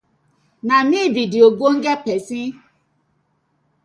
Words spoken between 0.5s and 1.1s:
Na mi